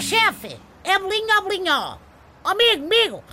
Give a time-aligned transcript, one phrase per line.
[0.00, 1.98] chefe, é bolinho ou bolinho?
[2.44, 3.24] Amigo, amigo,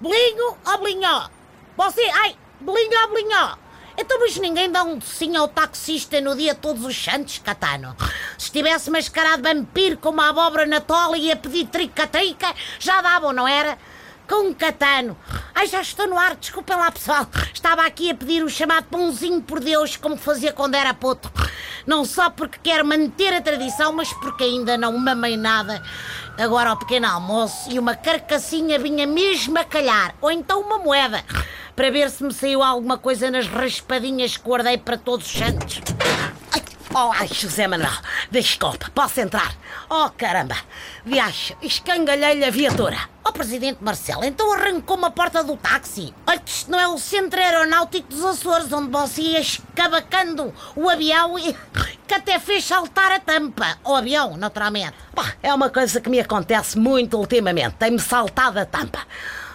[0.00, 1.30] bolinho ou bolinho?
[1.76, 3.58] Você, ai, bolinho ou bolinho?
[3.96, 7.94] Então, mas ninguém dá um docinho ao taxista no dia todos os santos, Catano.
[8.38, 13.32] Se estivesse mascarado vampiro com uma abóbora na tola e a pedir trica-trica, já davam,
[13.32, 13.78] não era?
[14.26, 15.18] Com um catano.
[15.54, 17.26] Ai, já estou no ar, desculpem lá, pessoal.
[17.60, 21.30] Estava aqui a pedir o chamado pãozinho por Deus, como fazia quando era puto.
[21.86, 25.82] Não só porque quero manter a tradição, mas porque ainda não mamei nada.
[26.38, 31.22] Agora ao pequeno almoço e uma carcassinha vinha mesmo a calhar, ou então uma moeda,
[31.76, 35.82] para ver se me saiu alguma coisa nas raspadinhas que guardei para todos os santos.
[36.92, 37.92] Oh, ai, José Manuel,
[38.32, 39.54] desculpa, posso entrar?
[39.88, 40.56] Oh, caramba,
[41.04, 42.98] viaja, escangalhei-lhe a viatura.
[43.24, 46.12] Oh, Presidente Marcelo, então arrancou-me a porta do táxi.
[46.26, 50.90] Olha, que isto não é o Centro Aeronáutico dos Açores, onde você ia escabacando o
[50.90, 51.54] avião e
[52.08, 53.78] que até fez saltar a tampa.
[53.84, 54.94] O avião, naturalmente.
[55.14, 57.76] Pá, é uma coisa que me acontece muito ultimamente.
[57.76, 59.06] Tem-me saltado a tampa.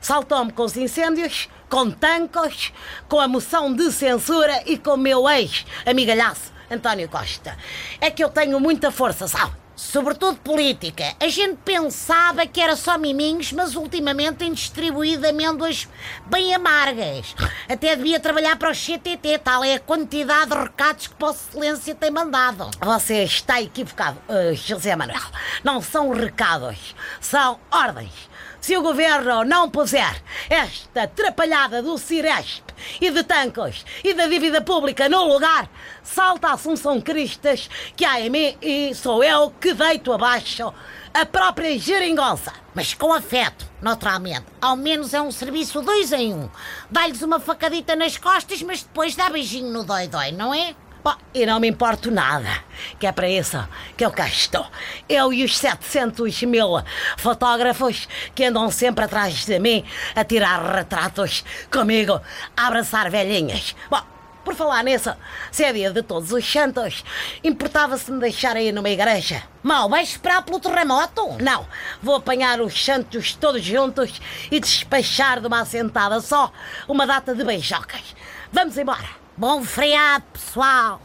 [0.00, 2.72] Saltou-me com os incêndios, com tancos,
[3.08, 7.56] com a moção de censura e com o meu ex-amigalhaço, António Costa.
[8.00, 9.52] É que eu tenho muita força, sabe?
[9.74, 11.14] Sobretudo política.
[11.18, 15.88] A gente pensava que era só miminhos, mas ultimamente tem distribuído amêndoas
[16.26, 17.34] bem amargas.
[17.66, 21.94] Até devia trabalhar para o CTT, tal é a quantidade de recados que Vossa Excelência
[21.94, 22.70] tem mandado.
[22.78, 25.18] Você está equivocado, uh, José Manuel.
[25.64, 28.29] Não são recados, são ordens.
[28.60, 32.62] Se o governo não puser esta atrapalhada do Ciresp
[33.00, 35.68] e de Tancos e da dívida pública no lugar,
[36.02, 40.74] salta a Assunção Cristas que há em mim e sou eu que deito abaixo
[41.14, 42.52] a própria geringonça.
[42.74, 44.46] Mas com afeto, naturalmente.
[44.60, 46.48] Ao menos é um serviço dois em um.
[46.90, 50.74] Dá-lhes uma facadita nas costas, mas depois dá beijinho no dói-dói, não é?
[51.02, 52.62] Bom, e não me importo nada,
[52.98, 53.56] que é para isso
[53.96, 54.66] que eu cá estou.
[55.08, 56.82] Eu e os 700 mil
[57.16, 59.82] fotógrafos que andam sempre atrás de mim
[60.14, 62.20] a tirar retratos comigo,
[62.54, 63.74] a abraçar velhinhas.
[63.88, 64.02] Bom,
[64.44, 65.14] por falar nisso,
[65.50, 67.02] se é dia de todos os santos,
[67.42, 69.42] importava-se me deixar aí numa igreja?
[69.62, 71.36] Mal, vais esperar pelo terremoto?
[71.42, 71.66] Não,
[72.02, 76.52] vou apanhar os santos todos juntos e despachar de uma assentada só
[76.86, 78.14] uma data de beijocas.
[78.52, 79.20] Vamos embora.
[79.36, 81.00] Bom feriado, pessoal!